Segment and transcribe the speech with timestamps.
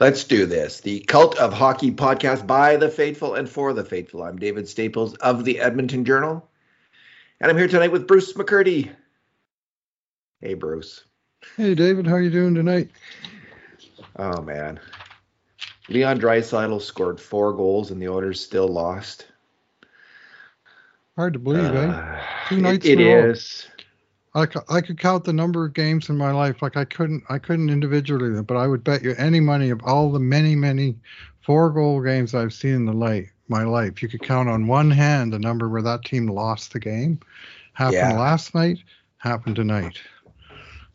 [0.00, 0.80] Let's do this.
[0.80, 4.22] The Cult of Hockey podcast by the faithful and for the faithful.
[4.22, 6.48] I'm David Staples of the Edmonton Journal,
[7.40, 8.90] and I'm here tonight with Bruce McCurdy.
[10.40, 11.04] Hey, Bruce.
[11.56, 12.06] Hey, David.
[12.06, 12.90] How are you doing tonight?
[14.16, 14.80] Oh man,
[15.88, 19.26] Leon Draisaitl scored four goals, and the Oilers still lost.
[21.16, 21.86] Hard to believe, eh?
[21.86, 23.30] Uh, Two nights it row.
[23.30, 23.68] is.
[24.34, 26.62] I, I could count the number of games in my life.
[26.62, 30.10] Like I couldn't I couldn't individually, but I would bet you any money of all
[30.10, 30.96] the many many
[31.42, 34.02] four goal games I've seen in the light my life.
[34.02, 37.20] You could count on one hand the number where that team lost the game.
[37.74, 38.18] Happened Yeah.
[38.18, 38.78] last night.
[39.18, 40.00] Happened tonight.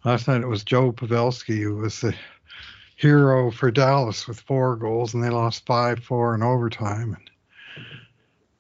[0.04, 2.16] Last night it was Joe Pavelski who was the
[2.95, 7.16] hero for Dallas with four goals, and they lost five four in overtime.
[7.16, 7.30] And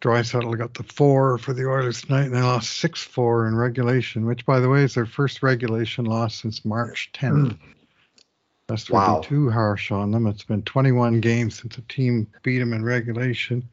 [0.01, 4.25] Draisaitl got the four for the Oilers tonight, and they lost six four in regulation,
[4.25, 7.53] which, by the way, is their first regulation loss since March 10th.
[7.53, 7.71] Hmm.
[8.67, 9.21] That's would Wow.
[9.23, 10.27] too harsh on them.
[10.27, 13.67] It's been 21 games since a team beat them in regulation,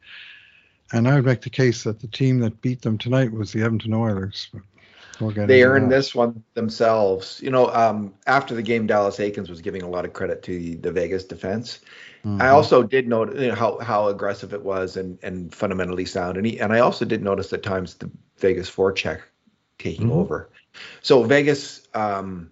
[0.93, 3.61] and I would make the case that the team that beat them tonight was the
[3.61, 4.49] Edmonton Oilers.
[5.19, 5.97] We'll They earned that.
[5.97, 7.39] this one themselves.
[7.43, 10.57] You know, um, after the game, Dallas Eakins was giving a lot of credit to
[10.57, 11.79] the, the Vegas defense.
[12.39, 12.49] I Mhm.
[12.49, 16.45] also did note you know, how how aggressive it was and and fundamentally sound, and
[16.45, 19.21] he, and I also did notice at times the Vegas forecheck
[19.79, 20.11] taking Mhm.
[20.11, 20.49] over.
[21.01, 22.51] So Vegas um,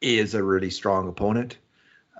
[0.00, 1.58] is a really strong opponent,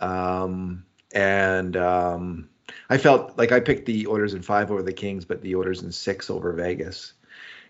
[0.01, 2.48] um, and um,
[2.91, 5.83] I felt like I picked the Oilers in five over the Kings, but the Oilers
[5.83, 7.14] in six over Vegas.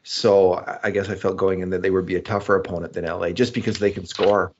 [0.08, 3.04] So I- guess I felt going in that they would be a tougher opponent than
[3.04, 4.52] LA, just because they can score.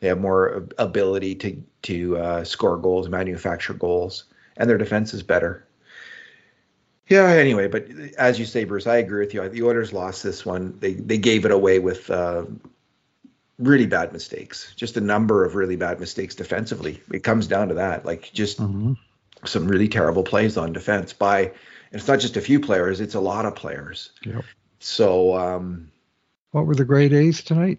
[0.00, 4.24] They have more ability to to uh, score goals, manufacture goals,
[4.56, 5.66] and their defense is better.
[7.08, 7.24] Yeah.
[7.26, 9.46] Anyway, but as you say, Bruce, I agree with you.
[9.50, 10.78] The Oilers lost this one.
[10.80, 12.46] They they gave it away with uh,
[13.58, 14.72] really bad mistakes.
[14.76, 17.02] Just a number of really bad mistakes defensively.
[17.12, 18.06] It comes down to that.
[18.06, 18.96] Like just Mhm.
[19.44, 21.52] some really terrible plays on defense by.
[21.92, 24.12] It's not just a few players; it's a lot of players.
[24.24, 24.44] Yep.
[24.80, 25.36] So.
[25.36, 25.92] Um,
[26.50, 27.78] What were the grade A's tonight?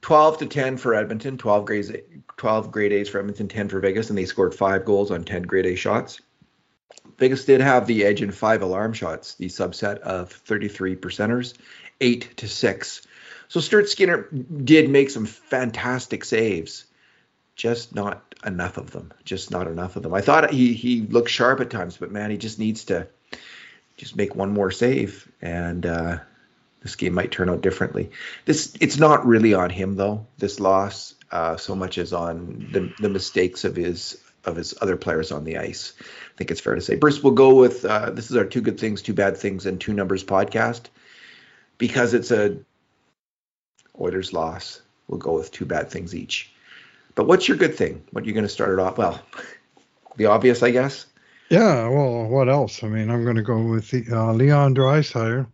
[0.00, 1.92] 12 to 10 for Edmonton, 12 grades,
[2.36, 5.42] 12 grade A's for Edmonton, 10 for Vegas, and they scored five goals on 10
[5.42, 6.20] grade A shots.
[7.18, 11.54] Vegas did have the edge in five alarm shots, the subset of 33 percenters,
[12.00, 13.06] eight to six.
[13.48, 16.86] So Stuart Skinner did make some fantastic saves,
[17.54, 19.12] just not enough of them.
[19.24, 20.14] Just not enough of them.
[20.14, 23.06] I thought he he looked sharp at times, but man, he just needs to
[24.02, 26.18] just make one more save, and uh,
[26.82, 28.10] this game might turn out differently.
[28.46, 30.26] This it's not really on him though.
[30.38, 34.96] This loss, uh, so much as on the the mistakes of his of his other
[34.96, 35.92] players on the ice.
[36.00, 36.96] I think it's fair to say.
[36.96, 39.80] Bruce, we'll go with uh, this is our two good things, two bad things, and
[39.80, 40.86] two numbers podcast
[41.78, 42.56] because it's a
[44.00, 44.80] Oilers loss.
[45.06, 46.52] We'll go with two bad things each.
[47.14, 48.02] But what's your good thing?
[48.10, 48.98] What you're going to start it off?
[48.98, 49.22] Well,
[50.16, 51.06] the obvious, I guess.
[51.52, 52.82] Yeah, well, what else?
[52.82, 55.46] I mean, I'm going to go with the, uh, Leon Draisaitl,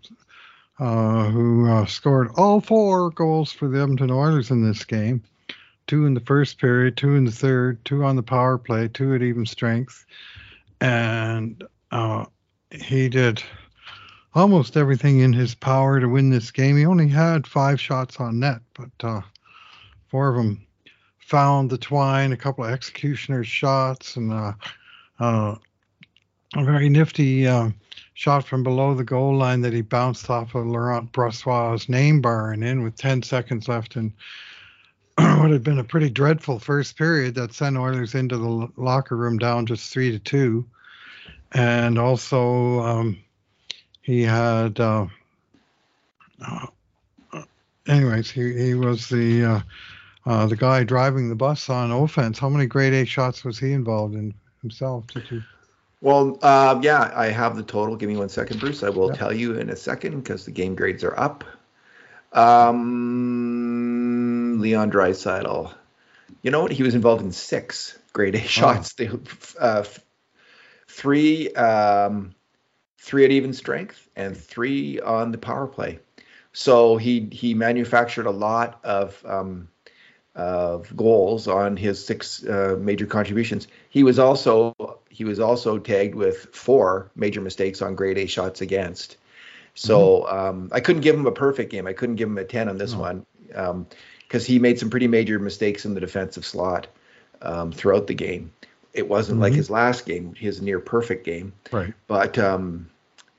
[0.78, 5.24] uh, who uh, scored all four goals for the Edmonton Oilers in this game.
[5.88, 9.12] Two in the first period, two in the third, two on the power play, two
[9.12, 10.06] at even strength,
[10.80, 12.26] and uh,
[12.70, 13.42] he did
[14.36, 16.76] almost everything in his power to win this game.
[16.76, 19.22] He only had five shots on net, but uh,
[20.06, 20.64] four of them
[21.18, 24.52] found the twine, a couple of executioner shots, and uh,
[25.18, 25.56] uh,
[26.56, 27.70] a very nifty uh,
[28.14, 32.52] shot from below the goal line that he bounced off of Laurent Brossoit's name bar
[32.52, 34.12] and in with 10 seconds left in
[35.16, 39.38] what had been a pretty dreadful first period that sent Oilers into the locker room
[39.38, 40.66] down just three to two.
[41.52, 43.18] And also, um,
[44.02, 45.06] he had, uh,
[46.46, 46.66] uh,
[47.86, 49.60] anyways, he, he was the uh,
[50.26, 52.38] uh, the guy driving the bus on offense.
[52.38, 55.06] How many grade A shots was he involved in himself?
[55.06, 55.42] Did you?
[56.00, 57.96] Well, uh, yeah, I have the total.
[57.96, 58.84] Give me one second, Bruce.
[58.84, 59.16] I will Yeah.
[59.16, 61.44] tell you in a second because the game grades are up.
[62.32, 65.72] Um, Leon Draisaitl.
[66.42, 66.72] You know what?
[66.72, 68.94] He was involved in six grade A shots.
[68.94, 69.10] They,
[69.58, 69.84] uh,
[70.86, 72.34] three, um,
[72.98, 75.98] three at even strength, and three on the power play.
[76.52, 79.68] So he he manufactured a lot of um,
[80.38, 83.66] of goals on his six uh, major contributions.
[83.90, 84.74] He was also
[85.10, 89.16] he was also tagged with four major mistakes on grade A shots against.
[89.74, 91.86] So um, I couldn't give him a perfect game.
[91.86, 93.00] I couldn't give him a ten on this No.
[93.00, 93.26] one
[94.26, 96.86] because he made some pretty major mistakes in the defensive slot
[97.42, 98.52] um, throughout the game.
[98.92, 99.56] It wasn't like Mhm.
[99.56, 101.94] his last game, his near perfect game, Right.
[102.06, 102.90] but um,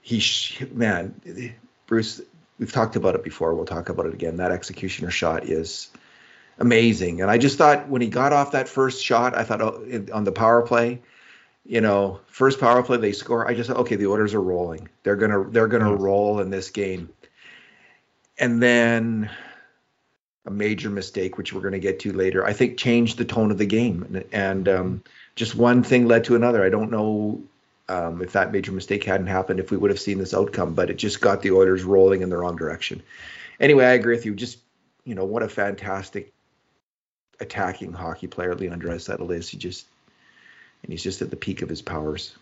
[0.01, 1.53] he sh- man,
[1.87, 2.21] Bruce,
[2.57, 3.53] we've talked about it before.
[3.53, 4.37] We'll talk about it again.
[4.37, 5.89] That executioner shot is
[6.59, 7.21] amazing.
[7.21, 10.23] And I just thought when he got off that first shot, I thought oh, on
[10.23, 11.01] the power play,
[11.65, 13.47] you know, first power play they score.
[13.47, 14.89] I just thought, okay, the Oilers are rolling.
[15.03, 17.09] They're gonna they're gonna roll in this game.
[18.37, 19.29] And then
[20.45, 23.51] a major mistake, which we're going to get to later, I think changed the tone
[23.51, 24.03] of the game.
[24.03, 25.03] And, and um,
[25.35, 26.63] just one thing led to another.
[26.63, 27.41] I don't know
[27.89, 30.89] um, if that major mistake hadn't happened, if we would have seen this outcome, but
[30.89, 33.03] it just got the Oilers rolling in the wrong direction.
[33.59, 34.33] Anyway, I agree with you.
[34.33, 34.59] Just,
[35.03, 36.31] you know, what a fantastic
[37.39, 39.49] attacking hockey player Leon Draisaitl is.
[39.49, 39.85] He just,
[40.83, 42.35] and he's just at the peak of his powers.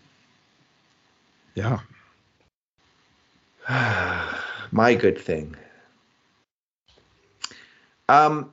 [1.56, 1.80] Yeah.
[4.72, 5.56] My good thing.
[8.10, 8.52] Um,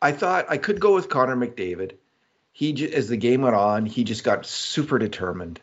[0.00, 1.92] I thought I could go with Connor McDavid.
[2.52, 5.60] He, as the game went on, he just got super determined,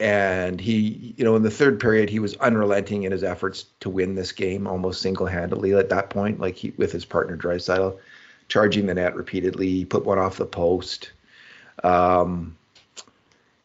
[0.00, 3.90] and he, you know, in the third period, he was unrelenting in his efforts to
[3.90, 7.98] win this game, almost single-handedly at that point, like he with his partner Draisaitl,
[8.52, 9.68] charging the net repeatedly.
[9.68, 11.12] He put one off the post.
[11.82, 12.56] Um,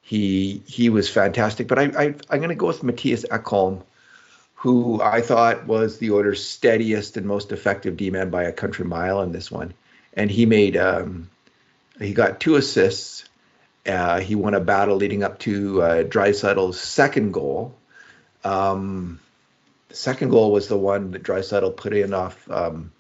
[0.02, 3.84] he he was fantastic, but I, I I'm going to go with Matthias Ekholm
[4.62, 9.22] who I thought was the Oilers' steadiest and most effective D-man by a country mile
[9.22, 9.76] in this one.
[10.14, 11.30] And he made um,
[12.00, 13.26] he got two assists.
[13.86, 17.76] Uh, he won a battle leading up to uh, Draisaitl's second goal.
[18.44, 19.20] Um,
[19.90, 22.92] the second goal was the one that Draisaitl put in off um,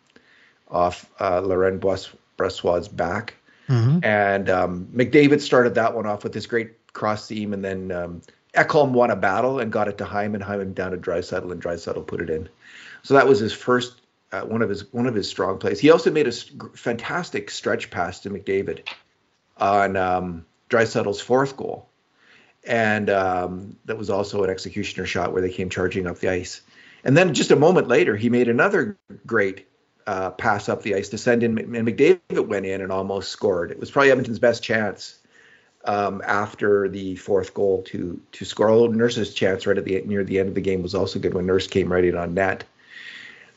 [0.69, 3.35] off uh, Laurent Brossoit's back.
[3.69, 3.99] Mm-hmm.
[4.03, 8.21] And um, McDavid started that one off with this great cross seam, and then um,
[8.53, 10.41] Ekholm won a battle and got it to Hyman.
[10.41, 12.47] Hyman down to Draisaitl, and Draisaitl put it in.
[13.03, 15.79] So that was his first uh, one of his one of his strong plays.
[15.79, 18.87] He also made a fantastic stretch pass to McDavid
[19.57, 21.89] on um, Draisaitl's fourth goal,
[22.65, 26.61] and um, that was also an executioner shot where they came charging up the ice.
[27.03, 29.66] And then just a moment later, he made another great
[30.07, 33.71] uh, pass up the ice to send in, and McDavid went in and almost scored.
[33.71, 35.19] It was probably Edmonton's best chance
[35.83, 38.69] um, after the fourth goal to to score.
[38.69, 41.33] Although Nurse's chance right at the near the end of the game was also good
[41.33, 42.63] when Nurse came right in on net.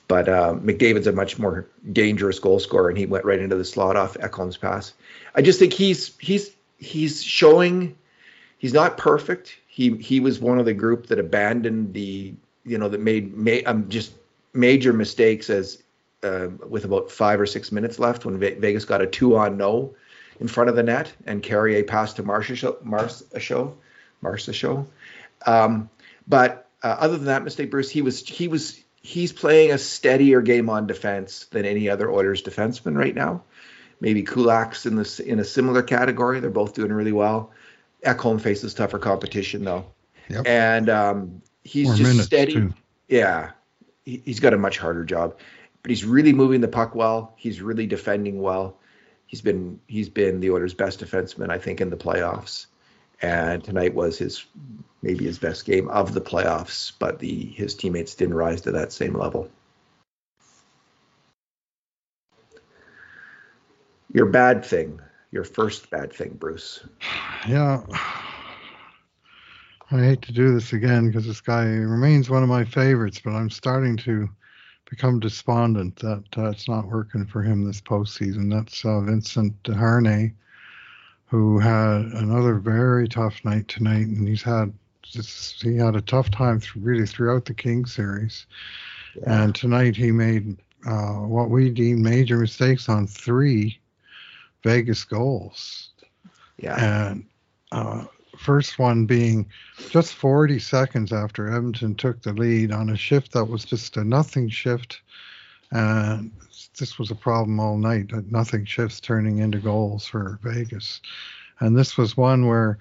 [0.09, 3.65] But uh, McDavid's a much more dangerous goal scorer, and he went right into the
[3.65, 4.93] slot off Ekholm's pass.
[5.37, 7.97] I just think he's he's he's showing
[8.59, 9.57] he's not perfect.
[9.69, 13.89] He he was one of the group that abandoned the you know that made um,
[13.89, 14.13] just
[14.53, 15.81] major mistakes as
[16.23, 19.95] uh, with about five or six minutes left when Vegas got a two on no
[20.41, 22.83] in front of the net and Carrier passed to Marchessault,
[24.23, 24.87] Marcia show.
[25.47, 25.91] Um,
[26.27, 30.41] but uh, other than that mistake, Bruce, he was he was he's playing a steadier
[30.41, 33.43] game on defense than any other Oilers defenseman right now.
[34.01, 36.41] Maybe Kulak's in this in a similar category.
[36.41, 37.53] They're both doing really well.
[38.05, 39.85] Ekholm faces tougher competition though,
[40.29, 40.47] yep.
[40.47, 42.55] and um, he's More just steady.
[42.55, 42.75] Too.
[43.09, 43.51] Yeah,
[44.05, 45.37] he, he's got a much harder job,
[45.83, 47.35] but he's really moving the puck well.
[47.37, 48.77] He's really defending well
[49.31, 52.67] he's been he's been the Oilers' best defenseman, I think, in the playoffs.
[53.23, 54.45] And tonight was his
[55.03, 58.93] maybe his best game of the playoffs, but the his teammates didn't rise to that
[58.93, 59.49] same level.
[64.13, 65.01] Your bad thing,
[65.31, 66.85] your first bad thing, Bruce.
[67.49, 67.85] Yeah.
[69.93, 73.33] I hate to do this again because this guy remains one of my favorites, but
[73.33, 74.29] I'm starting to
[74.91, 78.53] become despondent that uh, it's not working for him this postseason.
[78.53, 80.33] That's uh, Vincent Desharnais,
[81.27, 84.73] who had another very tough night tonight, and he's had
[85.03, 88.47] just, he had a tough time th- really throughout the King series.
[89.17, 89.45] Yeah.
[89.45, 93.79] And tonight he made uh, what we deem major mistakes on three
[94.65, 95.91] Vegas goals.
[96.59, 97.11] Yeah.
[97.11, 97.25] And
[97.71, 98.05] uh,
[98.39, 99.47] first one being
[99.91, 104.05] just 40 seconds after Edmonton took the lead on a shift that was just a
[104.05, 105.01] nothing shift.
[105.73, 106.33] And
[106.79, 111.01] this was a problem all night that nothing shifts turning into goals for Vegas.
[111.61, 112.79] And this was one where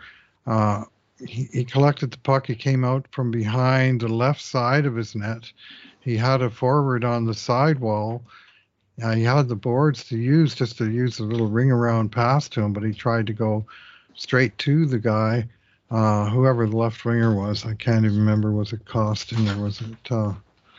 [0.47, 0.85] uh,
[1.25, 2.47] he, he collected the puck.
[2.47, 5.51] He came out from behind the left side of his net.
[5.99, 8.23] He had a forward on the side wall.
[9.01, 12.49] Uh, he had the boards to use just to use a little ring around pass
[12.49, 13.65] to him, but he tried to go
[14.15, 15.47] straight to the guy,
[15.91, 17.65] uh, whoever the left winger was.
[17.65, 18.51] I can't even remember.
[18.51, 20.33] Was it Kostin or was it uh,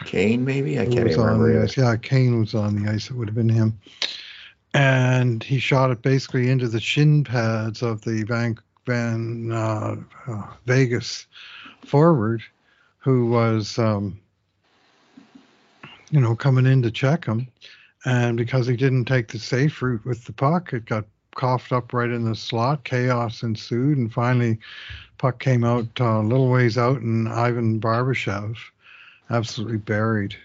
[0.05, 0.45] Kane?
[0.45, 1.69] Maybe I can't even remember.
[1.77, 3.11] Yeah, Kane was on the ice.
[3.11, 3.79] It would have been him.
[4.73, 8.57] And he shot it basically into the shin pads of the Van,
[8.87, 9.97] Van uh,
[10.29, 11.27] uh, Vegas
[11.85, 12.43] forward,
[12.99, 14.21] who was, um,
[16.11, 17.49] you know, coming in to check him.
[18.05, 21.93] And because he didn't take the safe route with the puck, it got coughed up
[21.93, 22.85] right in the slot.
[22.85, 24.59] Chaos ensued, and finally,
[25.19, 28.57] puck came out uh, a little ways out, and Ivan Barbashev
[29.31, 30.37] absolutely buried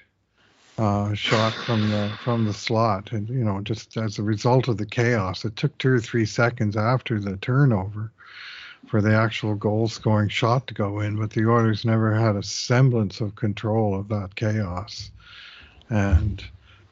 [0.77, 4.77] uh, shot from the from the slot, and you know, just as a result of
[4.77, 8.11] the chaos, it took two or three seconds after the turnover
[8.87, 12.43] for the actual goal scoring shot to go in, but the Oilers never had a
[12.43, 15.11] semblance of control of that chaos.
[15.89, 16.43] And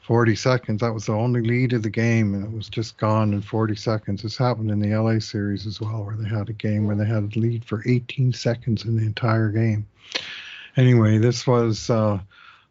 [0.04, 3.32] 40 seconds, that was the only lead of the game, and it was just gone
[3.32, 4.22] in 40 seconds.
[4.22, 7.06] This happened in the LA series as well, where they had a game where they
[7.06, 9.86] had a lead for 18 seconds in the entire game.
[10.76, 12.18] Anyway, this was uh,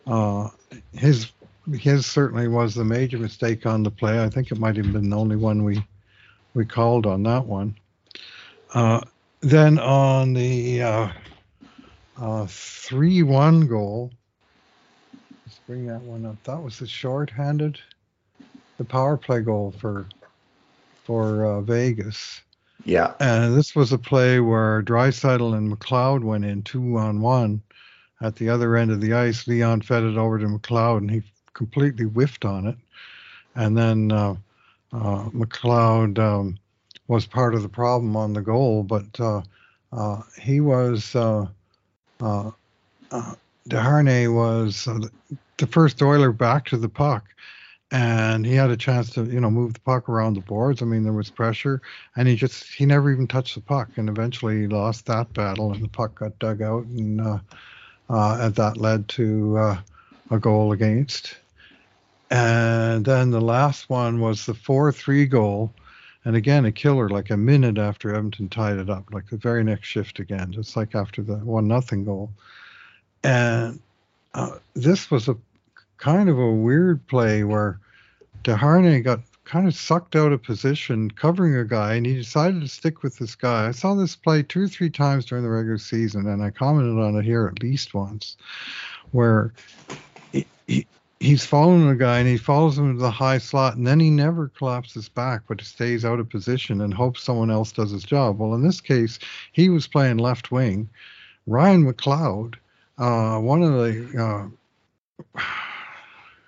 [0.06, 0.50] uh,
[0.94, 1.32] his
[1.72, 4.24] his certainly was the major mistake on the play.
[4.24, 5.84] I think it might have been the only one we
[6.54, 7.76] we called on that one.
[8.76, 9.02] Uh,
[9.42, 11.08] then on the uh,
[12.16, 14.12] uh, three-one goal,
[15.68, 16.42] bring that one up.
[16.44, 17.80] That was the short-handed,
[18.78, 20.08] the power play goal for
[21.04, 22.42] for uh, Vegas.
[22.86, 23.14] Yeah.
[23.20, 27.62] And this was a play where Draisaitl and McLeod went in two on one
[28.22, 29.48] at the other end of the ice.
[29.48, 31.22] Leon fed it over to McLeod, and he
[31.54, 32.78] completely whiffed on it.
[33.56, 34.36] And then uh,
[34.94, 36.58] uh, McLeod um,
[37.08, 39.42] was part of the problem on the goal, but uh,
[39.92, 41.46] uh, he was uh,
[42.22, 42.52] uh,
[43.12, 43.36] uh
[43.70, 45.00] Desharnais was uh,
[45.58, 47.26] the first Oiler back to the puck,
[47.92, 50.82] and he had a chance to you know move the puck around the boards.
[50.82, 51.82] I mean there was pressure,
[52.16, 55.74] and he just he never even touched the puck, and eventually he lost that battle,
[55.74, 57.40] and the puck got dug out, and uh,
[58.10, 59.58] and that led to
[60.32, 61.38] a goal against.
[62.30, 65.72] And then the last one was the 4 3 goal
[66.26, 69.64] and again, a killer like a minute after Edmonton tied it up, like the very
[69.64, 72.32] next shift again, just like after the one nothing goal.
[73.24, 73.82] And
[74.34, 75.38] uh, this was a
[75.98, 77.80] kind of a weird play where
[78.44, 82.68] Desharnais got kind of sucked out of position covering a guy and he decided to
[82.68, 83.68] stick with this guy.
[83.68, 86.98] I saw this play two or three times during the regular season and I commented
[86.98, 88.38] on it here at least once
[89.12, 89.54] where
[90.32, 90.88] he, he,
[91.20, 94.10] he's following a guy and he follows him into the high slot and then he
[94.10, 98.40] never collapses back but stays out of position and hopes someone else does his job
[98.40, 99.20] well in this case
[99.52, 100.90] he was playing left wing
[101.48, 102.56] ryan mcleod
[102.98, 105.40] uh, one of the uh,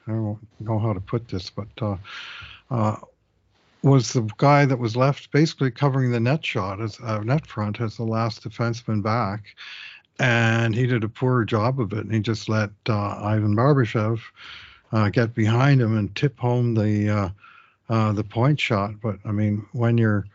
[0.07, 1.97] i don't know how to put this but uh,
[2.69, 2.95] uh
[3.83, 7.79] was the guy that was left basically covering the net shot as uh, net front
[7.79, 9.55] as the last defenseman back
[10.19, 12.05] and he did a poor job of it.
[12.05, 14.21] And he just let uh, Ivan Barbashev
[15.11, 17.33] get behind him and tip home the
[17.89, 18.93] the point shot.
[19.01, 20.25] But I mean, when your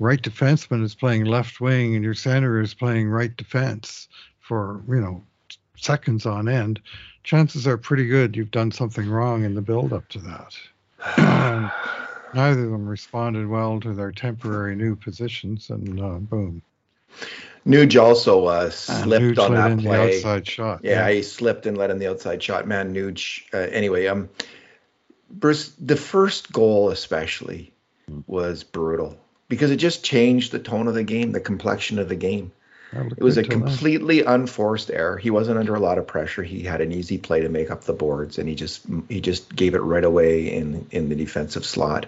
[0.00, 4.08] right defenseman is playing left wing and your center is playing right defense
[4.40, 5.22] for you know
[5.84, 6.80] seconds on end,
[7.24, 10.56] chances are pretty good you've done something wrong in the build up to that.
[12.34, 16.62] neither of them responded well to their temporary new positions, and uh, boom.
[17.66, 20.16] Nuge also uh, slipped on that play.
[20.16, 20.80] outside shot.
[20.82, 22.66] Yeah, yeah, he slipped and let in the outside shot.
[22.66, 23.42] Man, Nuge.
[23.52, 24.30] Uh, anyway, um,
[25.30, 27.72] Bruce, the first goal especially
[28.26, 29.18] was brutal
[29.48, 32.50] because it just changed the tone of the game, the complexion of the game.
[32.92, 35.16] It was a completely unforced error.
[35.16, 36.42] He wasn't under a lot of pressure.
[36.42, 39.54] He had an easy play to make up the boards, and he just he just
[39.54, 42.06] gave it right away in in the defensive slot.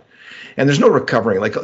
[0.57, 1.41] And there's no recovering.
[1.41, 1.55] Like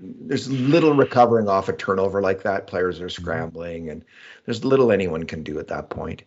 [0.00, 2.66] there's little recovering off a turnover like that.
[2.66, 3.22] Players are mm-hmm.
[3.22, 4.04] scrambling, and
[4.46, 6.24] there's little anyone can do at that point.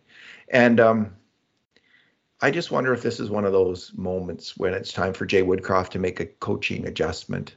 [0.48, 1.16] And um,
[2.40, 5.42] I just wonder if this is one of those moments when it's time for Jay
[5.42, 7.56] Woodcroft to make a coaching adjustment.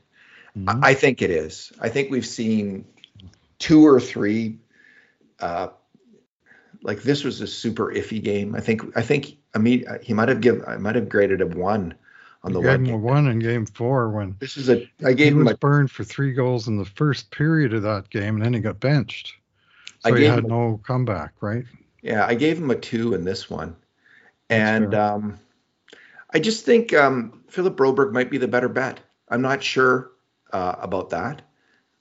[0.58, 0.84] Mm-hmm.
[0.84, 1.72] I, I, think it is.
[1.80, 2.86] I think we've seen
[3.60, 4.60] two or three.
[5.40, 5.70] Uh,
[6.84, 8.56] like this was a super iffy game.
[8.56, 8.84] I think.
[8.96, 9.38] I think.
[9.56, 10.64] I mean, he might have given.
[10.68, 11.96] I might have graded him one
[12.44, 15.34] on the gave him a one in game four when this is a I gave
[15.34, 18.36] he him was a, burned for three goals in the first period of that game
[18.36, 19.34] and then he got benched.
[20.00, 21.66] So I he had no comeback, right?
[22.02, 23.76] Yeah, I gave him a two in this one.
[24.50, 25.40] And um,
[26.32, 29.00] I just think um, Philip Broberg might be the better bet.
[29.28, 30.12] I'm not sure
[30.54, 31.42] uh, about that.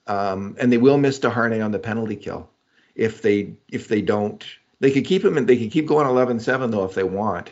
[0.07, 2.49] Um, and they will miss Desharnais on the penalty kill
[2.95, 4.45] if they if they don't.
[4.79, 7.51] They could keep him and they could keep going 11-7 though if they want.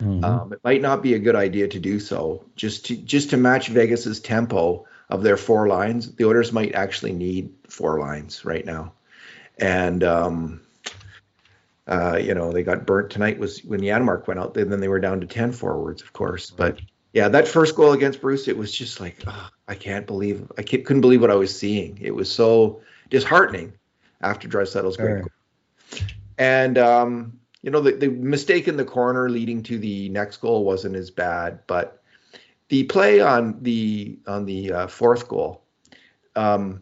[0.00, 0.24] Mm-hmm.
[0.24, 2.44] Um, it might not be a good idea to do so.
[2.56, 7.12] Just to just to match Vegas's tempo of their four lines, the Oilers might actually
[7.12, 8.92] need four lines right now.
[9.58, 10.60] And um,
[11.86, 14.54] uh, you know, they got burnt tonight was when Janmark went out.
[14.54, 16.50] Then they were down to ten forwards, of course.
[16.50, 16.80] But
[17.12, 20.62] yeah, that first goal against Bruce, it was just like oh, I can't believe I
[20.62, 21.98] couldn't believe what I was seeing.
[22.00, 23.72] It was so disheartening
[24.20, 25.30] after Draisaitl's great goal.
[26.38, 30.64] And um, you know, the, the mistake in the corner leading to the next goal
[30.64, 32.02] wasn't as bad, but
[32.68, 35.62] the play on the on the uh, fourth goal,
[36.36, 36.80] um,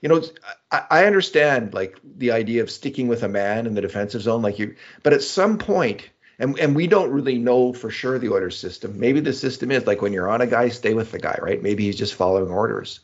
[0.00, 0.22] you know,
[0.70, 4.42] I, I, understand like the idea of sticking with a man in the defensive zone,
[4.42, 8.32] like you, but at some point And and we don't really know for sure the
[8.32, 8.98] Oiler system.
[8.98, 11.62] Maybe the system is like when you're on a guy, stay with the guy, right?
[11.62, 13.00] Maybe he's just following orders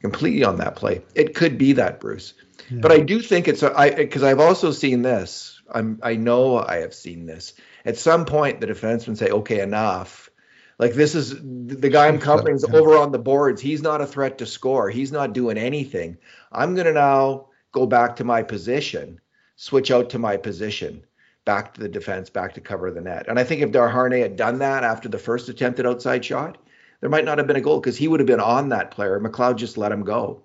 [0.00, 1.00] completely on that play.
[1.14, 2.34] It could be that, Bruce.
[2.68, 2.80] Yeah.
[2.82, 5.62] But I do think it's a, I because I've also seen this.
[5.72, 7.54] I'm I know I have seen this.
[7.86, 10.30] At some point, the defenseman say, "Okay, enough."
[10.78, 13.62] Like this is the guy I'm covering is over on the boards.
[13.62, 14.90] He's not a threat to score.
[14.90, 16.18] He's not doing anything.
[16.52, 19.20] I'm gonna now go back to my position,
[19.56, 21.04] switch out to my position,
[21.44, 23.26] back to the defense, back to cover the net.
[23.28, 26.58] And I think if Desharnais had done that after the first attempted outside shot,
[27.00, 29.20] there might not have been a goal because he would have been on that player.
[29.20, 30.42] McLeod just let him go.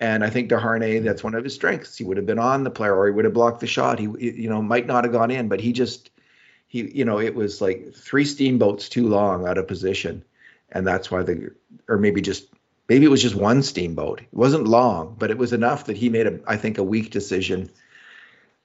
[0.00, 1.96] And I think Desharnais, that's one of his strengths.
[1.96, 4.00] He would have been on the player or he would have blocked the shot.
[4.00, 6.10] He, you know, might not have gone in, but he just
[6.72, 10.24] he you know it was like three steamboats too long out of position
[10.70, 11.50] and that's why the
[11.86, 12.46] or maybe just
[12.88, 16.08] maybe it was just one steamboat it wasn't long but it was enough that he
[16.08, 17.70] made a i think a weak decision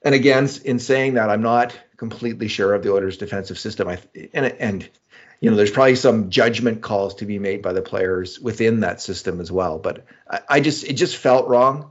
[0.02, 3.88] and again in saying that i'm not completely sure of the oilers defensive system.
[3.88, 3.98] I
[4.32, 4.88] and and
[5.40, 9.02] you know there's probably some judgment calls to be made by the players within that
[9.02, 9.78] system as well.
[9.78, 11.90] But I, I just it just felt wrong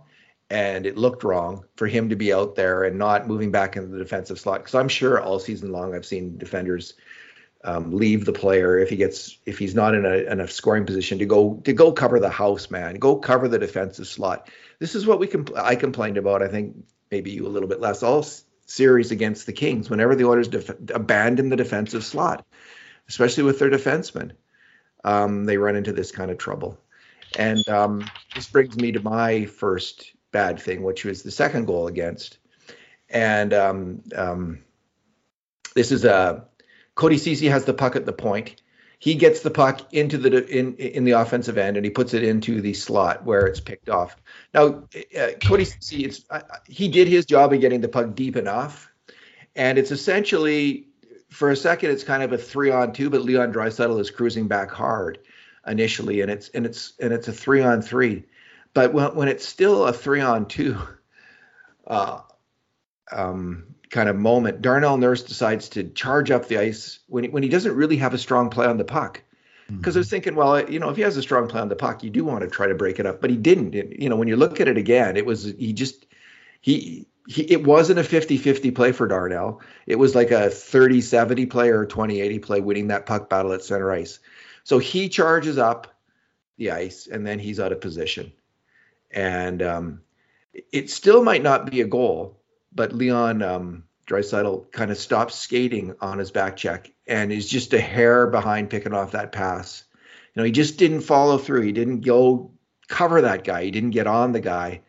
[0.50, 3.90] and it looked wrong for him to be out there and not moving back into
[3.90, 4.62] the defensive slot.
[4.62, 6.94] Because I'm sure all season long I've seen defenders
[7.66, 10.86] um, leave the player if he gets if he's not in a, in a scoring
[10.86, 12.96] position to go to go cover the house man.
[12.96, 14.50] Go cover the defensive slot.
[14.80, 16.78] This is what we compl- I complained about I think
[17.12, 18.26] maybe you a little bit less all
[18.66, 22.46] series against the Kings whenever the Oilers def- abandon the defensive slot
[23.08, 24.32] especially with their defensemen
[25.04, 26.78] um, they run into this kind of trouble
[27.38, 31.88] and um, this brings me to my first bad thing, which was the second goal
[31.88, 32.38] against.
[33.10, 34.60] And um, um,
[35.76, 36.42] this is a uh,
[36.96, 38.62] Cody Ceci has the puck at the point.
[39.00, 42.24] He gets the puck into the in in the offensive end and he puts it
[42.24, 44.16] into the slot where it's picked off.
[44.54, 44.84] Now,
[45.18, 48.92] uh, Cody Ceci, it's uh, he did his job of getting the puck deep enough,
[49.56, 50.88] and it's essentially
[51.30, 54.48] for a second it's kind of a three on two, but Leon Draisaitl is cruising
[54.48, 55.20] back hard
[55.68, 58.26] initially, and it's and it's and it's a three on three.
[58.74, 60.78] But when, when it's still a three on two
[61.88, 62.22] uh,
[63.12, 67.44] um, kind of moment, Darnell Nurse decides to charge up the ice when he, when
[67.44, 69.24] he doesn't really have a strong play on the puck.
[69.68, 69.98] Because mm-hmm.
[69.98, 72.04] I was thinking, well, you know, if he has a strong play on the puck,
[72.04, 73.76] you do want to try to break it up, but he didn't.
[73.76, 76.06] It, you know, when you look at it again, it was he just
[76.62, 79.62] he he, it wasn't a 50-50 play for Darnell.
[79.86, 83.92] It was like a 30-70 play or 20-80 play winning that puck battle at center
[83.92, 84.20] ice.
[84.64, 85.94] So he charges up
[86.58, 88.32] the ice and then he's out of position
[89.12, 90.02] and um,
[90.72, 92.37] it still might not be a goal,
[92.78, 97.74] but Leon um, Draisaitl kind of stops skating on his back check and is just
[97.74, 99.84] a hair behind picking off that pass.
[100.34, 101.64] You know, he just didn't follow through.
[101.64, 102.52] He didn't go
[102.88, 103.66] cover that guy.
[103.66, 104.82] He didn't get on the guy.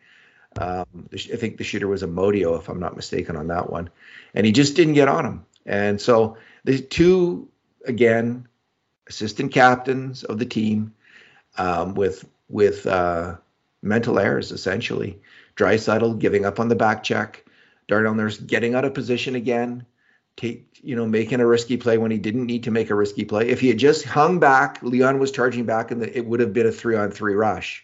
[0.57, 3.89] Um, I think the shooter was Amadio, if I'm not mistaken, on that one,
[4.33, 5.45] and he just didn't get on him.
[5.65, 7.49] And so the two,
[7.85, 8.47] again,
[9.07, 10.93] assistant captains of the team,
[11.57, 13.35] um, with with uh,
[13.81, 15.19] mental errors essentially.
[15.55, 17.45] Draisaitl giving up on the back check,
[17.89, 19.85] Darnell Nurse getting out of position again,
[20.37, 23.25] take you know making a risky play when he didn't need to make a risky
[23.25, 23.49] play.
[23.49, 26.67] If he had just hung back, Leon was charging back, and it would have been
[26.67, 27.83] a three on three rush.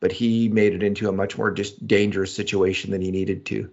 [0.00, 3.70] But he made it into a much more just dangerous situation than he needed to.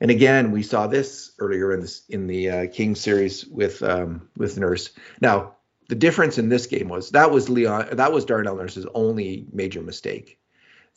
[0.00, 4.28] And again, we saw this earlier in this in the uh, King series with um,
[4.36, 4.90] with Nurse.
[5.20, 5.54] Now,
[5.88, 9.80] the difference in this game was that was Leon that was Darnell Nurse's only major
[9.80, 10.40] mistake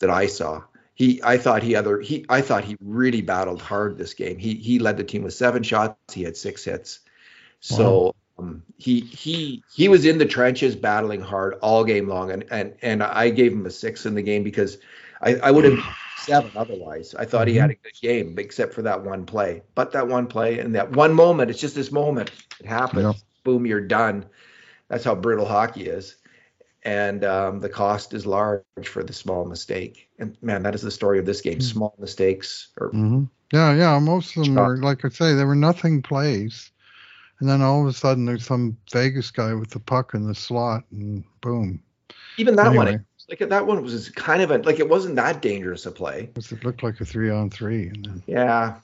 [0.00, 0.64] that I saw.
[0.96, 4.38] He, I thought he other he, I thought he really battled hard this game.
[4.38, 6.14] He he led the team with seven shots.
[6.14, 7.00] He had six hits.
[7.60, 8.44] So wow.
[8.44, 12.74] um, he he he was in the trenches battling hard all game long, and and
[12.80, 14.78] and I gave him a six in the game because
[15.20, 15.78] I I would have
[16.16, 17.14] seven otherwise.
[17.14, 17.82] I thought he had a mm-hmm.
[17.82, 19.64] good game, except for that one play.
[19.74, 22.30] But that one play and that one moment, it's just this moment.
[22.58, 23.02] It happens.
[23.04, 23.12] Yeah.
[23.44, 24.24] Boom, you're done.
[24.88, 26.16] That's how brittle hockey is
[26.86, 30.08] and um, the cost is large for the small mistake.
[30.20, 31.60] And man, that is the story of this game: hmm.
[31.60, 32.68] small mistakes.
[32.78, 33.24] Or mm-hmm.
[33.52, 36.70] yeah, yeah, most of them are like I say, they were nothing plays,
[37.40, 40.34] and then all of a sudden there's some Vegas guy with the puck in the
[40.34, 41.82] slot, and boom.
[42.38, 42.92] Even that anyway.
[42.92, 46.30] one, like that one was kind of a like it wasn't that dangerous a play.
[46.36, 48.76] It looked like a three on three, and then yeah.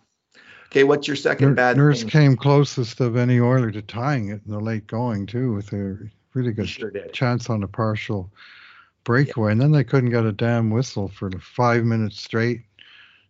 [0.66, 1.76] Okay, what's your second N- bad?
[1.76, 2.08] Nurse thing?
[2.08, 6.10] came closest of any Oiler to tying it in the late going too, with her
[6.34, 8.30] really good sure chance on a partial
[9.04, 9.52] breakaway, yeah.
[9.52, 12.62] and then they couldn't get a damn whistle for the five minutes straight.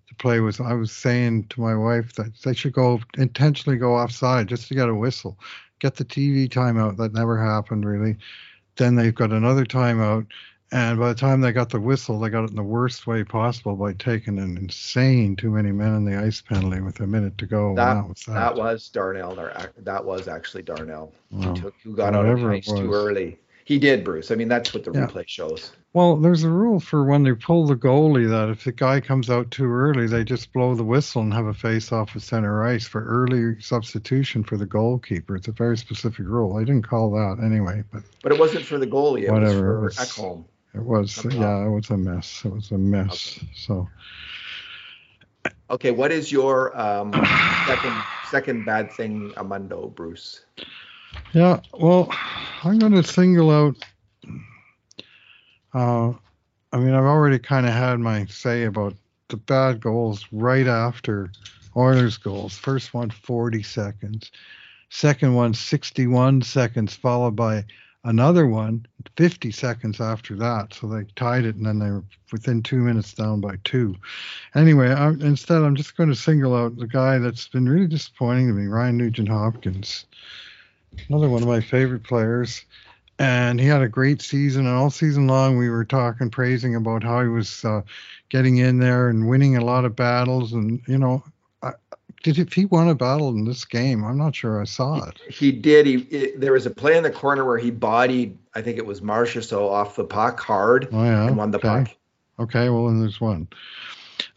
[0.08, 0.60] The play was.
[0.60, 4.74] I was saying to my wife that they should go intentionally go offside just to
[4.74, 5.38] get a whistle,
[5.78, 6.96] get the TV timeout.
[6.96, 8.16] That never happened really.
[8.76, 10.26] Then they've got another timeout,
[10.72, 13.22] And by the time they got the whistle, they got it in the worst way
[13.24, 17.36] possible by taking an insane too many men in the ice penalty with a minute
[17.38, 17.74] to go.
[17.74, 18.32] That, that was that.
[18.34, 19.34] that was Darnell.
[19.78, 21.12] That was actually Darnell.
[21.30, 21.52] Wow.
[21.54, 23.38] He took, who got out of the ice too early.
[23.64, 24.30] He did, Bruce.
[24.30, 25.06] I mean, that's what the Yeah.
[25.06, 25.72] replay shows.
[25.92, 29.28] Well, there's a rule for when they pull the goalie that if the guy comes
[29.30, 32.64] out too early, they just blow the whistle and have a face off with center
[32.64, 35.36] ice for early substitution for the goalkeeper.
[35.36, 36.56] It's a very specific rule.
[36.56, 39.24] I didn't call that anyway, but But it wasn't for the goalie.
[39.24, 40.44] It Whatever, was was- for Ekholm.
[40.74, 41.38] It was Somehow.
[41.40, 42.42] yeah, it was a mess.
[42.44, 43.38] It was a mess.
[43.54, 43.88] So
[45.70, 47.12] Okay, what is your um,
[47.66, 50.44] second second bad thing, Amundo, Bruce?
[51.32, 52.12] Yeah, well,
[52.62, 53.76] I'm going to single out.
[55.74, 56.12] Uh,
[56.72, 58.94] I mean, I've already kind of had my say about
[59.28, 61.30] the bad goals right after
[61.74, 62.56] Oilers goals.
[62.56, 64.30] First one, 40 seconds.
[64.90, 67.64] Second one, 61 seconds, followed by
[68.04, 68.86] another one,
[69.16, 70.74] 50 seconds after that.
[70.74, 73.94] So they tied it, and then they were within two minutes down by two.
[74.54, 78.48] Anyway, i instead, I'm just going to single out the guy that's been really disappointing
[78.48, 80.06] to me, Ryan Nugent Hopkins
[81.08, 82.64] another one of my favorite players.
[83.18, 87.04] And he had a great season, and all season long we were talking, praising about
[87.04, 87.82] how he was uh,
[88.30, 90.54] getting in there and winning a lot of battles.
[90.54, 91.22] And you know,
[92.22, 94.04] did if he won a battle in this game?
[94.04, 95.20] I'm not sure I saw it.
[95.28, 95.86] He did.
[95.86, 98.86] He it, there was a play in the corner where he bodied, I think it
[98.86, 101.68] was Marchessault off the puck hard Oh yeah, and won the okay.
[101.68, 101.96] puck.
[102.38, 103.48] Okay, well then there's one.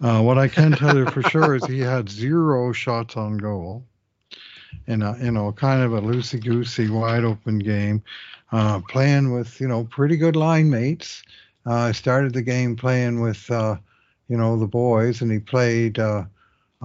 [0.02, 3.86] Uh, what I can tell you for sure is he had zero shots on goal
[4.88, 8.04] in a you know kind of a loosey goosey wide open game,
[8.52, 11.24] uh, playing with you know pretty good line mates.
[11.68, 13.78] Uh, I started the game playing with uh,
[14.28, 16.00] you know the boys, and he played.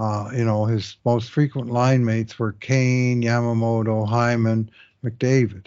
[0.01, 4.71] Uh, you know his most frequent line mates were Kane, Yamamoto, Hyman,
[5.05, 5.67] McDavid.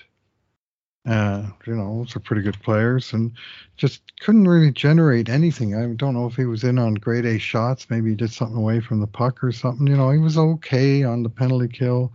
[1.06, 3.34] Uh, you know, those are pretty good players, and
[3.78, 5.76] just couldn't really generate anything.
[5.76, 7.92] I don't know if he was in on grade A shots.
[7.92, 9.86] Maybe he did something away from the puck or something.
[9.86, 12.12] You know, he was okay on the penalty kill,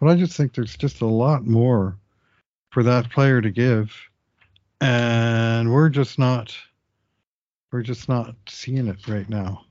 [0.00, 1.96] but I just think there's just a lot more
[2.70, 3.94] for that player to give,
[4.80, 6.56] and we're just not,
[7.70, 9.64] we're just not seeing it right now.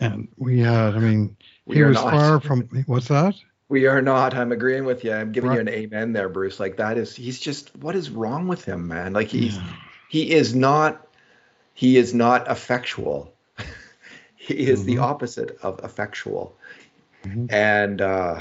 [0.00, 2.10] And we had, I mean, We he was not.
[2.12, 2.62] far from.
[2.86, 3.34] What's that?
[3.68, 4.34] We are not.
[4.34, 5.12] I'm agreeing with you.
[5.12, 6.58] I'm giving you an amen there, Bruce.
[6.58, 9.12] Like that is he's just what is wrong with him, man?
[9.12, 9.62] Like he's Yeah.
[10.08, 11.06] he is not
[11.74, 13.34] he is not effectual.
[14.36, 15.02] he is the Mhm.
[15.02, 16.56] opposite of effectual.
[17.24, 17.52] Mhm.
[17.52, 18.40] And uh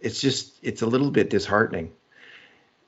[0.00, 1.92] it's just it's a little bit disheartening.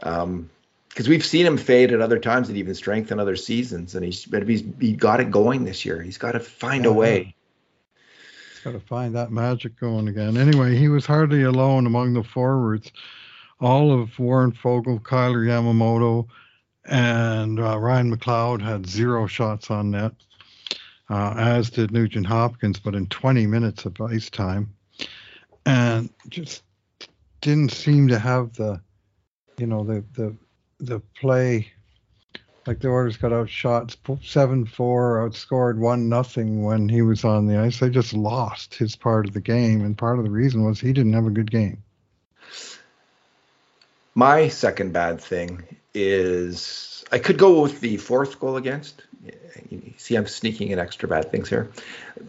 [0.03, 0.51] Um
[0.89, 4.27] because we've seen him fade at other times and even strengthen other seasons, and he's
[4.27, 6.03] but he's he got it going this year.
[6.03, 7.35] He's got to find a way.
[8.65, 10.37] Got to find that magic going again.
[10.37, 12.93] Anyway, he was hardly alone among the forwards.
[13.61, 16.29] All of Warren Foegele, Kailer Yamamoto,
[16.85, 20.13] and uh, Ryan McLeod had zero shots on net,
[21.11, 24.73] uh, as did Nugent Hopkins, but in 20 minutes of ice time.
[25.67, 26.63] And just
[27.41, 28.81] didn't seem to have the,
[29.59, 30.37] you know, the, the,
[30.79, 31.73] the play.
[32.67, 37.47] Like the Oilers got out outshot seven four, outscored one nothing when he was on
[37.47, 37.81] the ice.
[37.81, 40.93] They just lost his part of the game, and part of the reason was he
[40.93, 41.83] didn't have a good game.
[44.15, 49.03] My second bad thing is I could go with the fourth goal against.
[49.71, 51.71] You see, I'm sneaking in extra bad things here.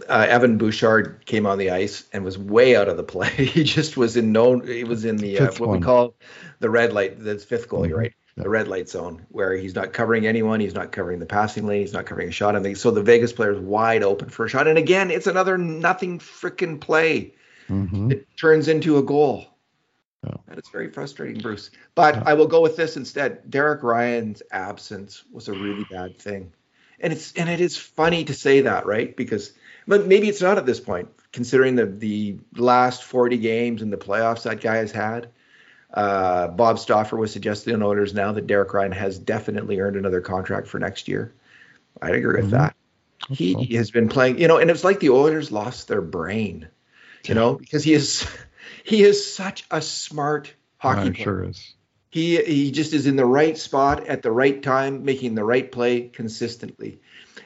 [0.09, 3.29] Uh, Evan Bouchard came on the ice and was way out of the play.
[3.35, 4.59] he just was in no.
[4.59, 5.79] He was in the uh, what one.
[5.79, 6.15] we call
[6.59, 7.19] the red light.
[7.23, 7.85] The fifth goal.
[7.85, 8.01] You're Mhm.
[8.01, 8.13] right.
[8.35, 10.59] The red light zone where he's not covering anyone.
[10.59, 11.81] He's not covering the passing lane.
[11.81, 12.55] He's not covering a shot.
[12.55, 14.67] And so the Vegas player is wide open for a shot.
[14.67, 17.33] And again, it's another nothing freaking play
[17.67, 19.45] hmm it turns into a goal.
[20.25, 20.35] Yeah.
[20.47, 21.69] That is very frustrating, Bruce.
[21.95, 22.27] But.
[22.27, 23.49] I will go with this instead.
[23.49, 26.51] Derek Ryan's absence was a really bad thing.
[26.99, 29.15] And it's and it is funny to say that, right?
[29.15, 29.53] Because
[29.87, 33.97] but maybe it's not at this point, considering the the last 40 games in the
[33.97, 35.29] playoffs that guy has had.
[35.93, 40.21] Uh, Bob Stauffer was suggesting in Oilers now that Derek Ryan has definitely earned another
[40.21, 41.33] contract for next year.
[42.01, 42.57] I'd agree with Mhm.
[42.57, 42.75] that.
[43.29, 43.77] He so.
[43.77, 46.67] has been playing, you know, and it's like the Oilers lost their brain,
[47.25, 48.25] you know, because he is
[48.83, 51.23] he is such a smart hockey I'm player.
[51.25, 51.73] sure is.
[52.09, 55.71] He he just is in the right spot at the right time, making the right
[55.71, 56.99] play consistently.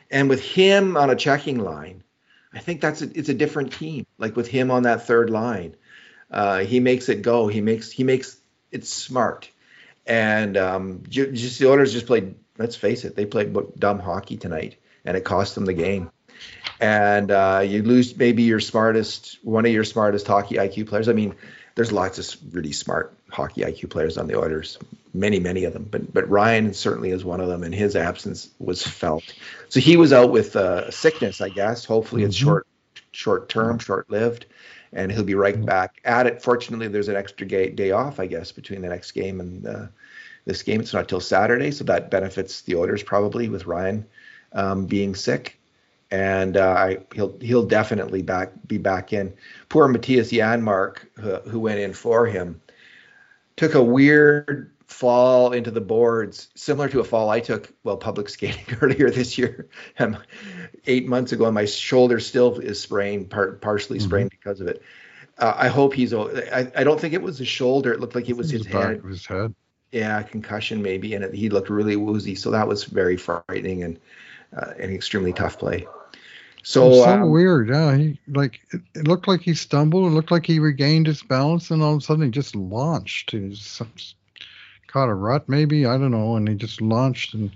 [0.09, 2.03] And with him on a checking line,
[2.53, 4.05] I think that's a, it's a different team.
[4.17, 5.75] Like with him on that third line,
[6.31, 7.47] uh, he makes it go.
[7.47, 8.37] He makes he makes
[8.71, 9.49] it smart.
[10.05, 12.35] And um, just the Oilers just played.
[12.57, 16.09] Let's face it, they played dumb hockey tonight, and it cost them the game.
[16.79, 21.07] And uh, you lose maybe your smartest, one of your smartest hockey IQ players.
[21.09, 21.35] I mean,
[21.75, 24.77] there's lots of really smart hockey IQ players on the Oilers.
[25.13, 28.49] many, many of them, but but Ryan certainly is one of them, and his absence
[28.59, 29.23] was felt.
[29.69, 31.85] So he was out with uh, sickness, I guess.
[31.85, 32.41] Hopefully, it's Mhm.
[32.43, 32.67] short
[33.11, 34.45] short term, short lived,
[34.97, 36.41] and he'll be right back at it.
[36.41, 39.87] Fortunately, there's an extra day off, I guess, between the next game and uh,
[40.45, 40.81] this game.
[40.81, 44.05] It's not till Saturday, so that benefits the Oilers probably with Ryan
[44.53, 45.59] um, being sick.
[46.09, 49.33] And uh, I, he'll he'll definitely back be back in.
[49.69, 52.59] Poor Matthias Janmark, who, who went in for him,
[53.55, 58.29] took a weird fall into the boards, similar to a fall I took while public
[58.31, 59.69] skating earlier this year,
[59.99, 60.17] um,
[60.85, 61.45] eight months ago.
[61.45, 64.03] And my shoulder still is sprained, part, partially Mhm.
[64.03, 64.81] sprained because of it.
[65.37, 66.13] Uh, I hope he's.
[66.13, 67.93] I, I don't think it was the shoulder.
[67.93, 69.03] It looked like it was his head.
[69.03, 69.53] his head.
[69.91, 72.35] Yeah, concussion maybe, and it, he looked really woozy.
[72.35, 73.99] So that was very frightening and
[74.55, 75.87] uh, an extremely tough play.
[76.63, 77.69] So, So, so um, weird.
[77.69, 80.11] Yeah, he like it, it looked like he stumbled.
[80.11, 83.31] It looked like he regained his balance, and all of a sudden he just launched.
[83.31, 83.81] He just
[84.87, 87.51] caught a rut, maybe I don't know, and he just launched and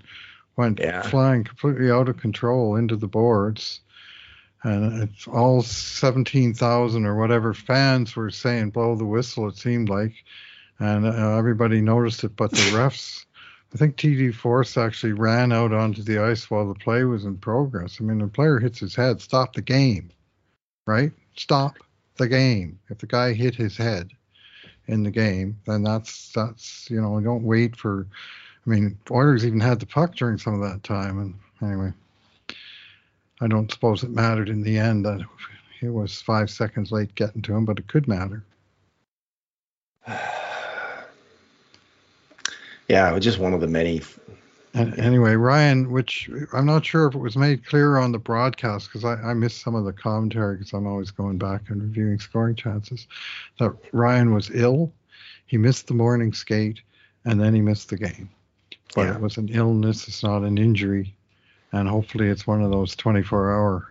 [0.58, 1.02] went Yeah.
[1.04, 3.80] flying completely out of control into the boards.
[4.64, 9.48] And it's all seventeen thousand or whatever fans were saying blow the whistle.
[9.48, 10.14] It seemed like,
[10.80, 13.26] and uh, everybody noticed it, but the refs.
[13.74, 17.38] I think TD Forss actually ran out onto the ice while the play was in
[17.38, 17.98] progress.
[18.00, 20.12] I mean, the player hits his head, stop the game,
[20.86, 21.12] right?
[21.38, 21.78] Stop
[22.18, 22.78] the game.
[22.90, 24.12] If the guy hit his head
[24.92, 28.06] in the game, then that's that's you know, don't wait for.
[28.66, 31.92] I mean, Oilers even had the puck during some of that time, and anyway,
[33.40, 35.26] I don't suppose it mattered in the end that
[35.82, 38.44] it was five seconds late getting to him, but it could matter.
[42.88, 44.02] yeah, it was just one of the many.
[44.74, 48.88] And anyway, Ryan, which I'm not sure if it was made clear on the broadcast
[48.88, 52.20] because I, I missed some of the commentary because I'm always going back and reviewing
[52.20, 53.08] scoring chances,
[53.60, 54.94] that Ryan was ill.
[55.46, 56.82] He missed the morning skate
[57.26, 58.30] and then he missed the game.
[58.96, 59.16] But Yeah.
[59.16, 61.16] it was an illness, it's not an injury.
[61.74, 63.88] And hopefully it's one of those 24 hour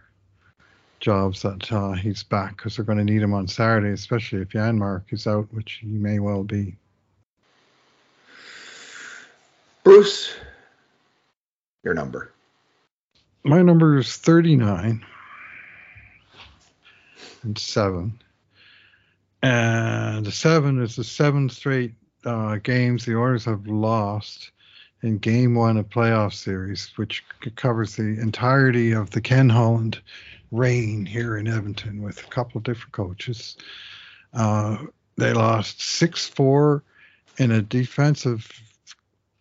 [1.00, 4.48] jobs that uh, he's back because they're going to need him on Saturday, especially if
[4.48, 6.76] Janmark is out, which he may well be.
[9.82, 10.34] Bruce,
[11.82, 12.32] your number.
[13.42, 15.04] My number is 39
[17.42, 18.20] and 7.
[19.42, 21.94] And the 7 is the seven straight
[22.26, 24.50] uh, games the Oilers have lost
[25.02, 27.24] in game one of playoff series, which
[27.56, 30.00] covers the entirety of the Ken Holland
[30.50, 33.56] reign here in Edmonton with a couple of different coaches.
[34.34, 34.76] Uh,
[35.16, 36.82] they lost 6 4
[37.38, 38.46] in a defensive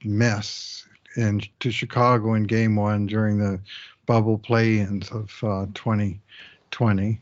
[0.06, 3.60] mess in to Chicago in game one during the
[4.06, 7.22] bubble play-ins of uh, 2020.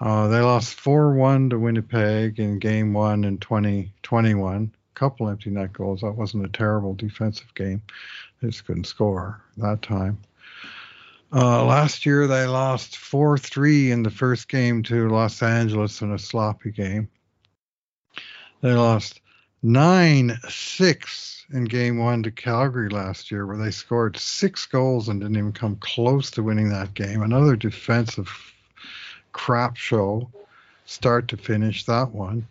[0.00, 4.72] Uh, they lost 4-1 to Winnipeg in game one in 2021.
[4.74, 6.00] A Couple empty net goals.
[6.00, 7.82] That wasn't a terrible defensive game.
[8.40, 10.18] They just couldn't score that time.
[11.32, 16.18] Uh, last year they lost 4-3 in the first game to Los Angeles in a
[16.18, 17.08] sloppy game.
[18.62, 19.20] They lost
[19.64, 25.36] 9-6 in game one to Calgary last year, where they scored six goals and didn't
[25.36, 27.22] even come close to winning that game.
[27.22, 28.28] Another defensive
[29.32, 30.30] crap show,
[30.86, 32.46] start to finish, that one.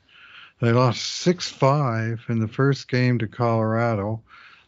[0.61, 4.21] They lost 6 5 in the first game to Colorado.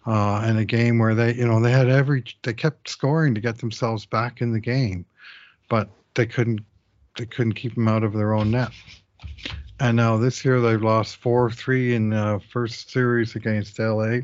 [0.04, 3.42] Uh, in a game where they, you know, they had every, they kept scoring to
[3.42, 5.06] get themselves back in the game,
[5.70, 6.62] but they couldn't,
[7.20, 8.72] they couldn't keep them out of their own net.
[9.82, 14.20] And now this year they've lost 4 3 in the first series against LA,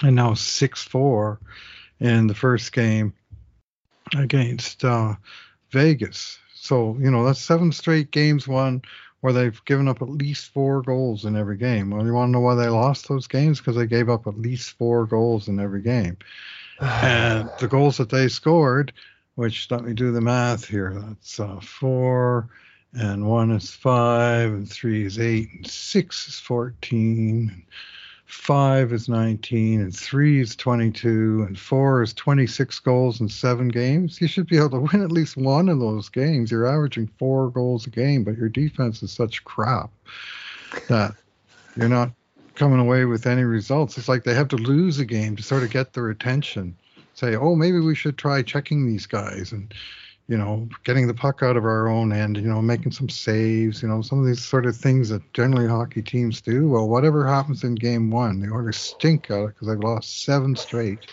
[0.00, 1.38] and now 6 4
[2.00, 3.12] in the first game
[4.16, 5.16] against uh,
[5.70, 6.38] Vegas.
[6.54, 8.80] So, you know, that's seven straight games won
[9.20, 11.90] where they've given up at least four goals in every game.
[11.90, 13.58] Well, you want to know why they lost those games?
[13.58, 16.16] Because they gave up at least four goals in every game.
[16.80, 18.94] And the goals that they scored,
[19.34, 22.48] which let me do the math here, that's uh, four,
[22.94, 27.62] and one is five, and three is eight, and six is 14, and
[28.26, 34.20] five is 19, and three is 22, and four is 26 goals in seven games.
[34.20, 36.50] You should be able to win at least one of those games.
[36.50, 39.90] You're averaging four goals a game, but your defense is such crap
[40.88, 41.14] that
[41.76, 42.10] you're not
[42.54, 43.98] coming away with any results.
[43.98, 46.76] It's like they have to lose a game to sort of get their attention.
[47.14, 49.72] Say, oh, maybe we should try checking these guys and,
[50.26, 53.82] you know, getting the puck out of our own end, you know, making some saves,
[53.82, 56.68] you know, some of these sort of things that generally hockey teams do.
[56.68, 61.06] Well, whatever happens in game one, the Oilers stink out because they've lost seven straight.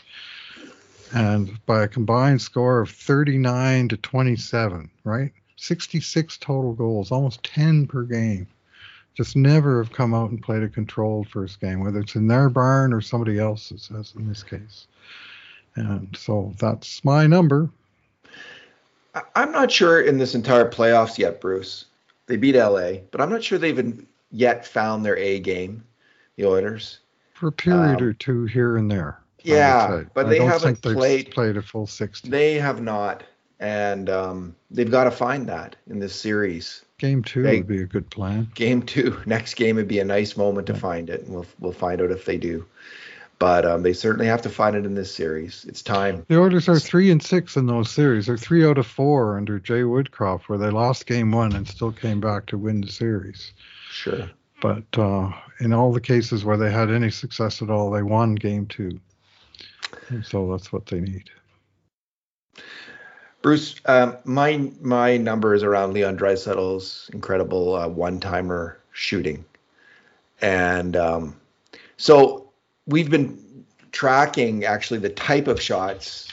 [1.14, 5.32] And by a combined score of 39 to 27, right?
[5.58, 8.48] 66 total goals, almost 10 per game
[9.14, 12.50] just never have come out and played a controlled first game, whether it's in their
[12.50, 14.88] barn or somebody else's, as in this case.
[15.76, 17.70] And so that's my number.
[19.36, 21.86] I'm not sure in this entire playoffs yet, Bruce.
[22.28, 25.84] They beat LA, but I'm not sure they've even yet found their A game,
[26.38, 27.00] the Oilers.
[27.34, 29.20] For a period um, or two here and there.
[29.44, 32.30] Yeah, but they haven't played played a full 60.
[32.30, 33.24] They have not,
[33.60, 36.86] and um, they've got to find that in this series.
[37.00, 38.52] Game two they, would be a good plan.
[38.54, 40.76] Game two, next game would be a nice moment yeah.
[40.76, 42.66] to find it, and we'll we'll find out if they do.
[43.42, 45.66] But um, they certainly have to find it in this series.
[45.68, 46.24] It's time.
[46.28, 48.28] The Oilers are three and six in those series.
[48.28, 51.92] They're three out of four under Jay Woodcroft, where they lost game one and still
[51.92, 53.52] came back to win the series.
[53.90, 54.30] Sure.
[54.62, 58.36] But uh, in all the cases where they had any success at all, they won
[58.36, 59.00] game two.
[60.10, 61.32] And so that's what they need.
[63.42, 69.44] Bruce, um, my my number is around Leon Draisaitl's incredible uh, one-timer shooting,
[70.44, 71.36] and um,
[71.98, 72.51] so
[72.92, 76.28] we've been tracking actually the type of shots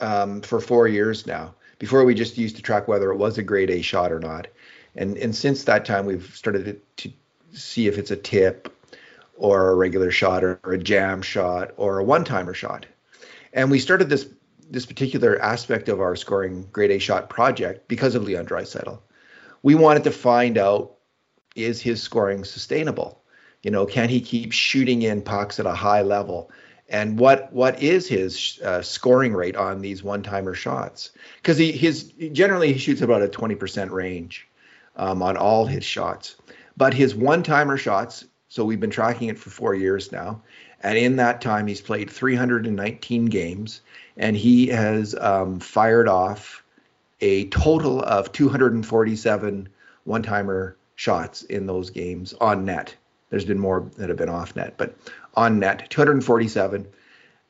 [0.00, 1.54] um, for four years now.
[1.78, 4.46] Before we just used to track whether it was a grade A shot or not,
[4.94, 7.12] and and since that time we've started to,
[7.52, 8.74] see if it's a tip
[9.36, 12.86] or a regular shot or, a jam shot or a one-timer shot.
[13.52, 14.26] And we started this
[14.70, 19.00] this particular aspect of our scoring grade A shot project because of Leon Draisaitl.
[19.62, 20.94] We wanted to find out
[21.54, 23.21] is his scoring sustainable?
[23.62, 26.50] You know, can he keep shooting in pucks at a high level?
[26.88, 31.10] And what what is his uh, scoring rate on these one-timer shots?
[31.36, 34.48] Because he his generally he shoots about a 20% range
[34.96, 36.36] um, on all his shots,
[36.76, 38.24] but his one-timer shots.
[38.48, 40.42] So we've been tracking it for four years now,
[40.82, 43.80] and in that time he's played 319 games
[44.16, 46.62] and he has um, fired off
[47.20, 49.68] a total of 247
[50.04, 52.94] one-timer shots in those games on net.
[53.32, 54.94] There's been more that have been off net, but
[55.34, 56.86] on net, 247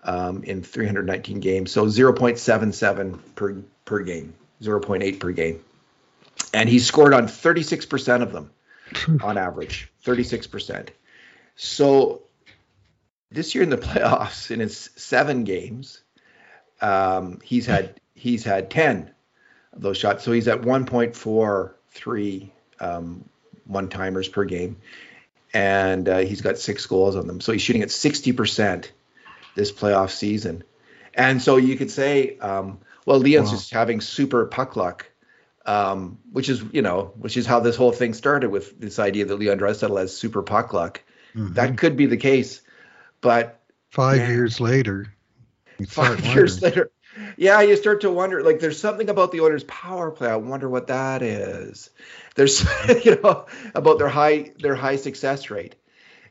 [0.05, 5.65] um, in 319 games, so 0.77 per per game, 0.8 per game,
[6.55, 8.53] and he scored on 36% of them
[9.25, 10.91] on average, 36%.
[11.57, 12.23] So
[13.33, 16.01] this year in the playoffs, in his seven games,
[16.81, 19.11] um, he's had he's had 10
[19.73, 20.23] of those shots.
[20.23, 23.25] So he's at 1.43 um,
[23.65, 24.77] one timers per game,
[25.55, 27.41] and uh, he's got six goals on them.
[27.41, 28.91] So he's shooting at 60%
[29.55, 30.65] this playoff season.
[31.15, 33.57] And so you could say, um, well, Leon's wow.
[33.57, 35.11] just having super puck luck,
[35.67, 39.27] um, which is you know, which is how this whole thing started with this idea
[39.27, 41.03] that Leon Draisaitl has super puck luck.
[41.35, 41.55] Mm-hmm.
[41.55, 42.63] That could be the case,
[43.21, 43.61] but
[43.91, 45.13] five man, years later,
[45.87, 46.91] five years later.
[47.37, 48.43] Yeah, you start to wonder.
[48.43, 50.29] Like, there's something about the Oilers' power play.
[50.29, 51.91] I wonder what that is.
[52.35, 52.65] There's,
[53.05, 55.77] you know, about their high their high success rate.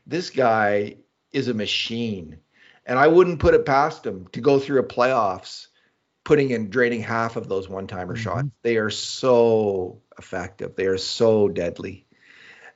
[0.06, 0.96] This guy
[1.32, 2.38] is a machine,
[2.84, 5.68] and I wouldn't put it past him to go through a playoffs,
[6.24, 8.22] putting in draining half of those one timer mm-hmm.
[8.22, 8.48] shots.
[8.62, 10.74] They are so effective.
[10.74, 12.06] They are so deadly,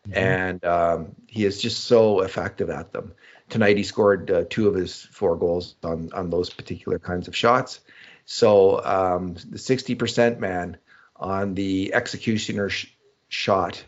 [0.07, 0.19] mm-hmm.
[0.19, 3.15] and um, he is just so effective at them
[3.49, 7.37] tonight he scored uh, two of his four goals on on those particular kinds of
[7.37, 7.81] shots.
[8.27, 10.77] So um, the 60% man
[11.15, 12.89] on the executioner sh-
[13.29, 13.85] shot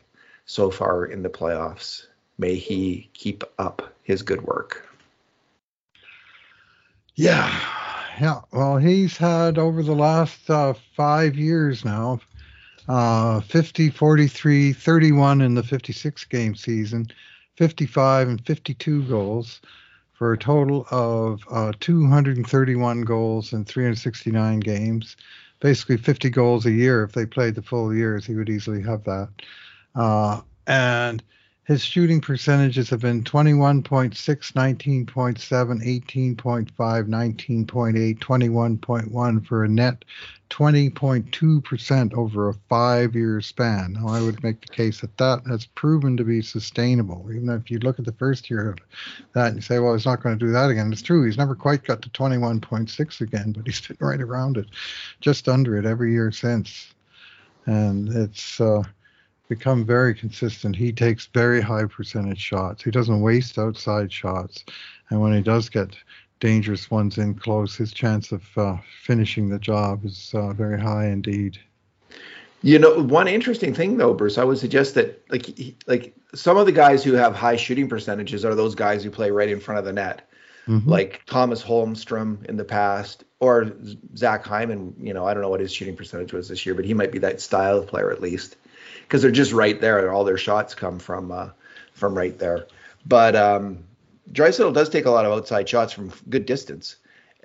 [0.46, 2.06] so far in the playoffs.
[2.38, 4.88] May he keep up his good work.
[7.16, 7.52] Yeah,
[8.20, 8.42] yeah.
[8.52, 12.20] Well, he's had over the last uh, five years now,
[12.88, 17.08] uh, 50, 43, 31 in the 56 game season,
[17.58, 19.60] 55 and 52 goals
[20.12, 25.16] for a total of uh, 231 goals in 369 games.
[25.58, 27.02] Basically, 50 goals a year.
[27.02, 29.28] If they played the full years, he would easily have that.
[29.96, 31.20] Uh, and
[31.68, 40.02] his shooting percentages have been 21.6, 19.7, 18.5, 19.8, 21.1 for a net
[40.48, 43.92] 20.2% over a five year span.
[43.92, 47.28] Now, I would make the case that that has proven to be sustainable.
[47.30, 48.78] Even if you look at the first year of
[49.34, 50.90] that and you say, well, he's not going to do that again.
[50.90, 51.26] It's true.
[51.26, 54.68] He's never quite got to 21.6 again, but he's been right around it,
[55.20, 56.94] just under it every year since.
[57.66, 58.84] And it's, uh,
[59.48, 60.76] become very consistent.
[60.76, 62.82] He takes very high percentage shots.
[62.82, 64.64] He doesn't waste outside shots.
[65.10, 65.96] And when he does get
[66.40, 71.06] dangerous ones in close, his chance of uh, finishing the job is uh, very high
[71.06, 71.58] indeed.
[72.62, 75.48] You know, one interesting thing though, Bruce, I would suggest that like
[75.86, 79.30] like some of the guys who have high shooting percentages are those guys who play
[79.30, 80.28] right in front of the net,
[80.66, 80.88] mm-hmm.
[80.88, 83.72] like Thomas Holmstrom in the past, or
[84.16, 84.92] Zach Hyman.
[84.98, 87.12] You know, I don't know what his shooting percentage was this year, but he might
[87.12, 88.56] be that style of player at least
[89.08, 90.12] because they're just right there.
[90.12, 91.50] All their shots come from uh,
[91.92, 92.66] from right there.
[93.06, 93.84] But um,
[94.32, 96.96] Draisaitl does take a lot of outside shots from good distance,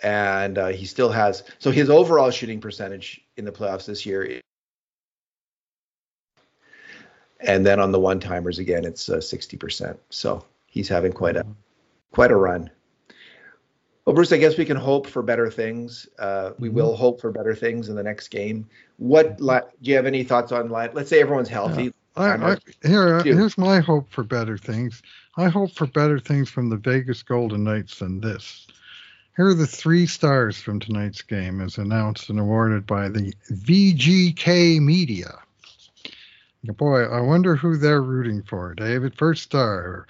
[0.03, 1.43] and uh, he still has.
[1.59, 4.41] So his overall shooting percentage in the playoffs this year,
[7.39, 9.97] and then on the one timers again, it's uh, sixty percent.
[10.09, 11.45] So he's having quite a
[12.11, 12.69] quite a run.
[14.05, 16.07] Well, Bruce, I guess we can hope for better things.
[16.19, 16.77] Uh, we mm-hmm.
[16.77, 18.67] will hope for better things in the next game.
[18.97, 20.89] What do you have any thoughts on line?
[20.93, 21.85] Let's say everyone's healthy.
[21.85, 21.89] Yeah.
[22.15, 25.01] I, I, here, uh, here's my hope for better things.
[25.35, 28.67] I hope for better things from the Vegas Golden Knights than this.
[29.35, 34.79] Here are the three stars from tonight's game, as announced and awarded by the VGK
[34.79, 35.39] Media.
[36.63, 38.75] Boy, I wonder who they're rooting for.
[38.75, 40.05] David, first star,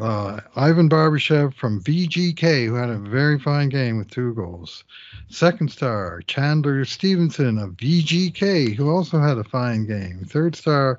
[0.00, 4.84] uh, Ivan Barbashev from VGK, who had a very fine game with two goals.
[5.28, 10.24] Second star, Chandler Stephenson of VGK, who also had a fine game.
[10.24, 10.98] Third star,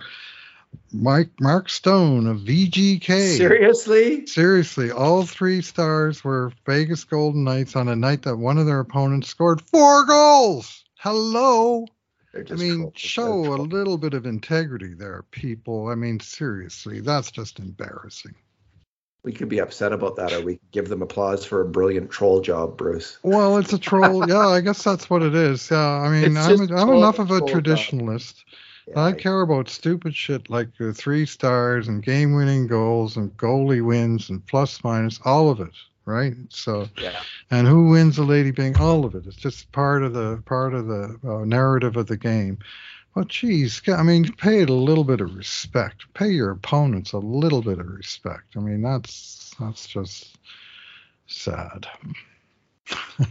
[0.91, 3.37] Mike Mark Stone of VGK.
[3.37, 4.25] Seriously?
[4.27, 8.79] Seriously, all three stars were Vegas Golden Knights on a night that one of their
[8.79, 10.83] opponents scored four goals.
[10.99, 11.85] Hello.
[12.33, 15.89] I mean, show a little bit of integrity there, people.
[15.89, 18.35] I mean, seriously, that's just embarrassing
[19.23, 22.09] we could be upset about that, or we could give them applause for a brilliant
[22.09, 23.19] troll job, Bruce.
[23.21, 24.27] Well, it's a troll.
[24.29, 25.69] yeah, I guess that's what it is.
[25.69, 28.43] Yeah, I mean, I'm, I'm enough of a traditionalist.
[28.87, 33.35] Yeah, I, I care about stupid shit like the three stars and game-winning goals and
[33.37, 35.73] goalie wins and plus minus, all of it,
[36.05, 36.33] right?
[36.49, 37.21] So, yeah.
[37.51, 38.75] and who wins the Lady Byng?
[38.77, 39.27] All of it.
[39.27, 42.57] It's just part of the part of the uh, narrative of the game.
[43.13, 46.05] Well, geez, I mean, pay it a little bit of respect.
[46.13, 48.55] Pay your opponents a little bit of respect.
[48.55, 50.37] I mean, that's that's just
[51.27, 51.87] sad.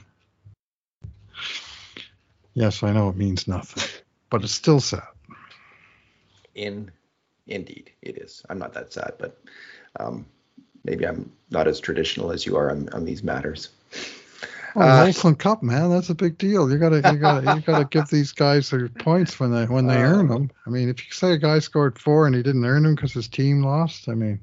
[2.55, 5.03] yes, I know it means nothing, but it's still sad.
[6.55, 6.91] In,
[7.47, 8.45] indeed, it is.
[8.51, 9.41] I'm not that sad, but
[9.99, 10.26] um,
[10.85, 13.70] maybe I'm not as traditional as you are on, on these matters.
[14.76, 16.70] Oh, uh, Molson Cup, man, that's a big deal.
[16.70, 19.96] You gotta, you gotta, you gotta give these guys their points when they when they
[19.96, 20.50] uh, earn them.
[20.66, 23.12] I mean, if you say a guy scored four and he didn't earn them because
[23.12, 24.40] his team lost, I mean,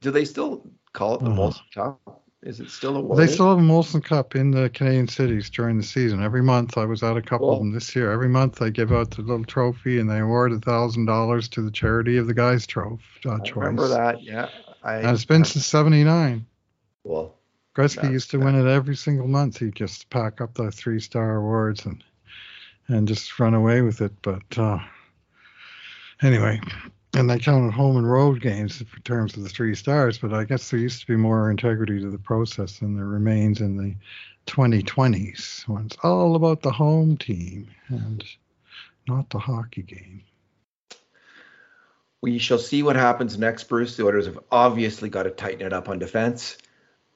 [0.00, 2.22] do they still call it the uh, Molson Cup?
[2.42, 3.16] Is it still a?
[3.16, 6.22] They still have a Molson Cup in the Canadian cities during the season.
[6.22, 8.12] Every month, I was at a couple of them this year.
[8.12, 11.62] Every month, they give out the little trophy and they award a thousand dollars to
[11.62, 13.02] the charity of the guys' trophy.
[13.26, 14.50] Uh, I remember that, yeah.
[14.84, 16.46] I, and it's been I, since '79.
[17.02, 17.34] Well,
[17.78, 19.58] Gretzky used to win it every single month.
[19.58, 22.02] He'd just pack up the three star awards and
[22.88, 24.12] and just run away with it.
[24.20, 24.80] But uh,
[26.20, 26.60] anyway,
[27.14, 30.18] and they counted home and road games in terms of the three stars.
[30.18, 33.60] But I guess there used to be more integrity to the process than there remains
[33.60, 33.94] in the
[34.52, 38.24] 2020s when it's all about the home team and
[39.06, 40.24] not the hockey game.
[42.22, 43.96] We shall see what happens next, Bruce.
[43.96, 46.58] The Oilers have obviously got to tighten it up on defense.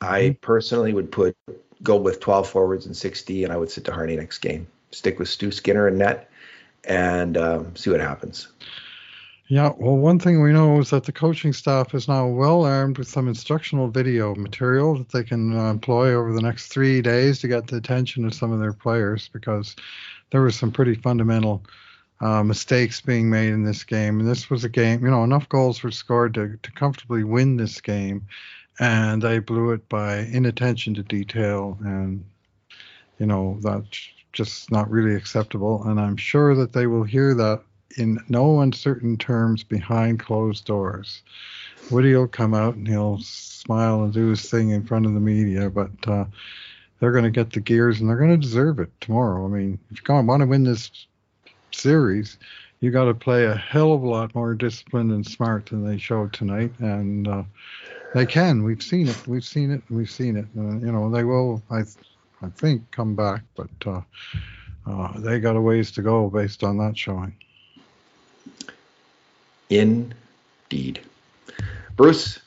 [0.03, 0.41] I mm-hmm.
[0.41, 1.37] personally would put
[1.83, 4.67] go with 12 forwards and 60, and I would sit Desharnais next game.
[4.93, 6.31] Stick with Stu Skinner and net,
[6.85, 8.49] and um, see what happens.
[9.49, 12.99] Yeah, well, one thing we know is that the coaching staff is now well armed
[12.99, 17.41] with some instructional video material that they can uh, employ over the next three days
[17.41, 19.77] to get the attention of some of their players because
[20.31, 21.63] there were some pretty fundamental
[22.23, 24.21] uh, mistakes being made in this game.
[24.21, 27.57] And this was a game, you know, enough goals were scored to, to comfortably win
[27.57, 28.27] this game
[28.81, 32.25] and they blew it by inattention to detail and
[33.19, 35.83] you know that's just not really acceptable.
[35.85, 37.63] And i'm sure that they will hear that
[37.99, 41.23] in no uncertain terms behind closed doors.
[41.91, 45.21] Woody will come out and he'll smile and do his thing in front of the
[45.21, 46.25] media but uh,
[46.99, 49.45] they're going to get the gears and they're going to deserve it tomorrow.
[49.45, 50.91] I mean if you want to win this
[51.73, 52.39] series
[52.83, 55.99] you got to play a hell of a lot more disciplined and smart than they
[55.99, 56.73] showed tonight.
[56.81, 57.45] And uh,
[58.15, 58.63] they can.
[58.63, 59.27] We've seen it.
[59.27, 59.83] We've seen it.
[59.91, 60.47] We've seen it.
[60.57, 61.63] Uh, you know, they will.
[61.71, 61.81] I,
[62.43, 64.01] I think come back, but uh,
[64.87, 67.35] uh, they got a ways to go based on that showing.
[69.71, 71.01] Indeed,
[71.97, 72.39] Bruce.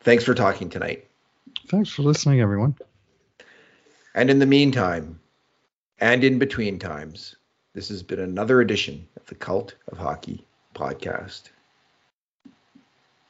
[0.00, 1.06] Thanks for talking tonight.
[1.68, 2.76] Thanks for listening, everyone.
[4.14, 5.18] And in the meantime,
[5.98, 7.36] and in between times,
[7.74, 10.44] this has been another edition of the Cult of Hockey
[10.74, 11.50] podcast.